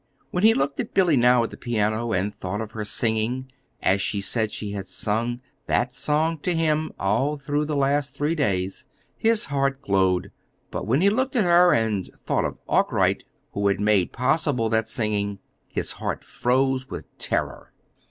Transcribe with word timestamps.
When 0.31 0.43
he 0.43 0.55
looked 0.55 0.79
at 0.79 0.95
Billy 0.95 1.15
now 1.15 1.43
at 1.43 1.51
the 1.51 1.57
piano, 1.57 2.11
and 2.11 2.33
thought 2.33 2.59
of 2.59 2.71
her 2.71 2.83
singing 2.83 3.51
as 3.83 4.01
she 4.01 4.19
said 4.19 4.51
she 4.51 4.71
had 4.71 4.87
sung 4.87 5.41
that 5.67 5.93
song 5.93 6.39
to 6.39 6.55
him 6.55 6.91
all 6.99 7.37
through 7.37 7.65
the 7.65 7.75
last 7.75 8.15
three 8.15 8.33
days, 8.33 8.87
his 9.15 9.45
heart 9.53 9.79
glowed. 9.79 10.31
But 10.71 10.87
when 10.87 11.01
he 11.01 11.11
looked 11.11 11.35
at 11.35 11.43
her 11.43 11.71
and 11.71 12.09
thought 12.17 12.45
of 12.45 12.57
Arkwright, 12.67 13.25
who 13.51 13.67
had 13.67 13.79
made 13.79 14.11
possible 14.11 14.69
that 14.69 14.89
singing, 14.89 15.37
his 15.67 15.91
heart 15.91 16.23
froze 16.23 16.89
with 16.89 17.05
terror. 17.19 17.71